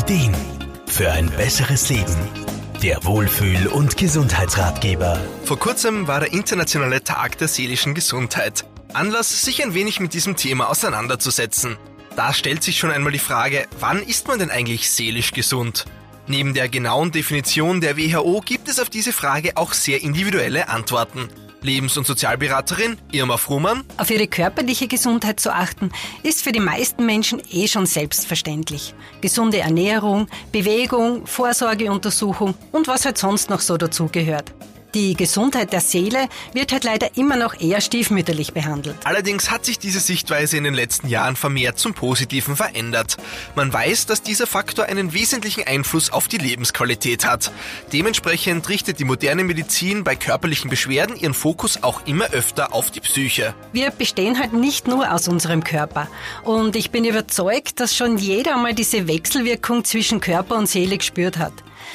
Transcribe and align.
Ideen 0.00 0.34
für 0.86 1.12
ein 1.12 1.28
besseres 1.30 1.90
Leben. 1.90 2.16
Der 2.82 3.04
Wohlfühl- 3.04 3.66
und 3.66 3.98
Gesundheitsratgeber. 3.98 5.20
Vor 5.44 5.58
kurzem 5.58 6.08
war 6.08 6.20
der 6.20 6.32
internationale 6.32 7.04
Tag 7.04 7.36
der 7.36 7.48
seelischen 7.48 7.92
Gesundheit. 7.94 8.64
Anlass, 8.94 9.42
sich 9.42 9.62
ein 9.62 9.74
wenig 9.74 10.00
mit 10.00 10.14
diesem 10.14 10.36
Thema 10.36 10.70
auseinanderzusetzen. 10.70 11.76
Da 12.16 12.32
stellt 12.32 12.62
sich 12.62 12.78
schon 12.78 12.90
einmal 12.90 13.12
die 13.12 13.18
Frage, 13.18 13.66
wann 13.78 14.02
ist 14.02 14.26
man 14.26 14.38
denn 14.38 14.50
eigentlich 14.50 14.90
seelisch 14.90 15.32
gesund? 15.32 15.84
Neben 16.26 16.54
der 16.54 16.70
genauen 16.70 17.12
Definition 17.12 17.82
der 17.82 17.98
WHO 17.98 18.40
gibt 18.40 18.68
es 18.68 18.80
auf 18.80 18.88
diese 18.88 19.12
Frage 19.12 19.58
auch 19.58 19.74
sehr 19.74 20.00
individuelle 20.00 20.70
Antworten. 20.70 21.28
Lebens- 21.62 21.96
und 21.96 22.06
Sozialberaterin 22.06 22.98
Irma 23.12 23.36
Fruhmann. 23.36 23.84
Auf 23.96 24.10
ihre 24.10 24.26
körperliche 24.26 24.88
Gesundheit 24.88 25.40
zu 25.40 25.52
achten, 25.52 25.90
ist 26.22 26.42
für 26.42 26.52
die 26.52 26.60
meisten 26.60 27.06
Menschen 27.06 27.42
eh 27.50 27.68
schon 27.68 27.86
selbstverständlich. 27.86 28.94
Gesunde 29.20 29.58
Ernährung, 29.58 30.28
Bewegung, 30.52 31.26
Vorsorgeuntersuchung 31.26 32.54
und 32.72 32.88
was 32.88 33.04
halt 33.04 33.18
sonst 33.18 33.50
noch 33.50 33.60
so 33.60 33.76
dazugehört. 33.76 34.52
Die 34.94 35.14
Gesundheit 35.14 35.72
der 35.72 35.80
Seele 35.80 36.28
wird 36.52 36.72
halt 36.72 36.82
leider 36.82 37.16
immer 37.16 37.36
noch 37.36 37.60
eher 37.60 37.80
stiefmütterlich 37.80 38.52
behandelt. 38.52 38.96
Allerdings 39.04 39.50
hat 39.50 39.64
sich 39.64 39.78
diese 39.78 40.00
Sichtweise 40.00 40.56
in 40.56 40.64
den 40.64 40.74
letzten 40.74 41.08
Jahren 41.08 41.36
vermehrt 41.36 41.78
zum 41.78 41.94
Positiven 41.94 42.56
verändert. 42.56 43.16
Man 43.54 43.72
weiß, 43.72 44.06
dass 44.06 44.22
dieser 44.22 44.48
Faktor 44.48 44.86
einen 44.86 45.12
wesentlichen 45.12 45.64
Einfluss 45.64 46.10
auf 46.10 46.26
die 46.26 46.38
Lebensqualität 46.38 47.24
hat. 47.24 47.52
Dementsprechend 47.92 48.68
richtet 48.68 48.98
die 48.98 49.04
moderne 49.04 49.44
Medizin 49.44 50.02
bei 50.02 50.16
körperlichen 50.16 50.70
Beschwerden 50.70 51.14
ihren 51.16 51.34
Fokus 51.34 51.82
auch 51.82 52.04
immer 52.06 52.30
öfter 52.30 52.74
auf 52.74 52.90
die 52.90 53.00
Psyche. 53.00 53.54
Wir 53.72 53.90
bestehen 53.90 54.40
halt 54.40 54.52
nicht 54.52 54.88
nur 54.88 55.12
aus 55.12 55.28
unserem 55.28 55.62
Körper. 55.62 56.08
Und 56.42 56.74
ich 56.74 56.90
bin 56.90 57.04
überzeugt, 57.04 57.78
dass 57.78 57.94
schon 57.94 58.18
jeder 58.18 58.56
einmal 58.56 58.74
diese 58.74 59.06
Wechselwirkung 59.06 59.84
zwischen 59.84 60.20
Körper 60.20 60.56
und 60.56 60.68
Seele 60.68 60.98
gespürt 60.98 61.38
hat. 61.38 61.52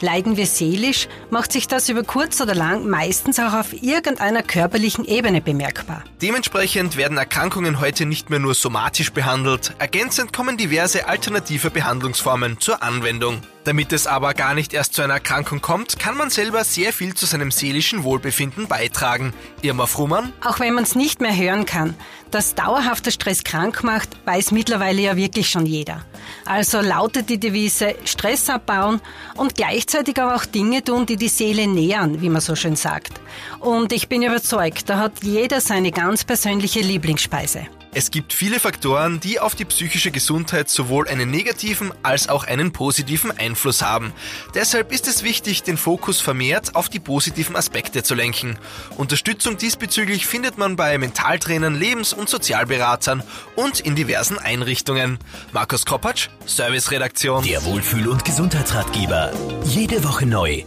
Leiden 0.00 0.36
wir 0.36 0.46
seelisch, 0.46 1.08
macht 1.30 1.52
sich 1.52 1.68
das 1.68 1.88
über 1.88 2.02
kurz 2.02 2.40
oder 2.40 2.54
lang 2.54 2.88
meistens 2.88 3.38
auch 3.38 3.52
auf 3.54 3.72
irgendeiner 3.82 4.42
körperlichen 4.42 5.04
Ebene 5.04 5.40
bemerkbar. 5.40 6.04
Dementsprechend 6.22 6.96
werden 6.96 7.18
Erkrankungen 7.18 7.80
heute 7.80 8.06
nicht 8.06 8.30
mehr 8.30 8.38
nur 8.38 8.54
somatisch 8.54 9.12
behandelt, 9.12 9.74
ergänzend 9.78 10.32
kommen 10.32 10.56
diverse 10.56 11.08
alternative 11.08 11.70
Behandlungsformen 11.70 12.60
zur 12.60 12.82
Anwendung. 12.82 13.40
Damit 13.66 13.92
es 13.92 14.06
aber 14.06 14.32
gar 14.32 14.54
nicht 14.54 14.72
erst 14.72 14.94
zu 14.94 15.02
einer 15.02 15.14
Erkrankung 15.14 15.60
kommt, 15.60 15.98
kann 15.98 16.16
man 16.16 16.30
selber 16.30 16.62
sehr 16.62 16.92
viel 16.92 17.14
zu 17.14 17.26
seinem 17.26 17.50
seelischen 17.50 18.04
Wohlbefinden 18.04 18.68
beitragen. 18.68 19.34
Irma 19.60 19.86
Frumann? 19.86 20.32
Auch 20.44 20.60
wenn 20.60 20.72
man 20.72 20.84
es 20.84 20.94
nicht 20.94 21.20
mehr 21.20 21.36
hören 21.36 21.66
kann, 21.66 21.94
dass 22.30 22.54
dauerhafter 22.54 23.10
Stress 23.10 23.42
krank 23.42 23.82
macht, 23.82 24.10
weiß 24.24 24.52
mittlerweile 24.52 25.02
ja 25.02 25.16
wirklich 25.16 25.50
schon 25.50 25.66
jeder. 25.66 26.04
Also 26.44 26.80
lautet 26.80 27.28
die 27.28 27.40
Devise 27.40 27.96
Stress 28.04 28.48
abbauen 28.48 29.00
und 29.34 29.56
gleichzeitig 29.56 30.16
aber 30.22 30.36
auch 30.36 30.44
Dinge 30.44 30.84
tun, 30.84 31.04
die 31.04 31.16
die 31.16 31.26
Seele 31.26 31.66
nähern, 31.66 32.20
wie 32.20 32.28
man 32.28 32.40
so 32.40 32.54
schön 32.54 32.76
sagt. 32.76 33.20
Und 33.58 33.92
ich 33.92 34.08
bin 34.08 34.22
überzeugt, 34.22 34.88
da 34.88 34.98
hat 34.98 35.24
jeder 35.24 35.60
seine 35.60 35.90
ganz 35.90 36.22
persönliche 36.22 36.82
Lieblingsspeise. 36.82 37.66
Es 37.98 38.10
gibt 38.10 38.34
viele 38.34 38.60
Faktoren, 38.60 39.20
die 39.20 39.40
auf 39.40 39.54
die 39.54 39.64
psychische 39.64 40.10
Gesundheit 40.10 40.68
sowohl 40.68 41.08
einen 41.08 41.30
negativen 41.30 41.94
als 42.02 42.28
auch 42.28 42.44
einen 42.44 42.70
positiven 42.70 43.30
Einfluss 43.30 43.80
haben. 43.80 44.12
Deshalb 44.54 44.92
ist 44.92 45.08
es 45.08 45.22
wichtig, 45.22 45.62
den 45.62 45.78
Fokus 45.78 46.20
vermehrt 46.20 46.76
auf 46.76 46.90
die 46.90 47.00
positiven 47.00 47.56
Aspekte 47.56 48.02
zu 48.02 48.14
lenken. 48.14 48.58
Unterstützung 48.98 49.56
diesbezüglich 49.56 50.26
findet 50.26 50.58
man 50.58 50.76
bei 50.76 50.98
Mentaltrainern, 50.98 51.74
Lebens- 51.74 52.12
und 52.12 52.28
Sozialberatern 52.28 53.22
und 53.54 53.80
in 53.80 53.96
diversen 53.96 54.38
Einrichtungen. 54.38 55.18
Markus 55.54 55.86
Kopacz, 55.86 56.28
Serviceredaktion. 56.44 57.44
Der 57.44 57.64
Wohlfühl- 57.64 58.08
und 58.08 58.26
Gesundheitsratgeber. 58.26 59.32
Jede 59.64 60.04
Woche 60.04 60.26
neu 60.26 60.64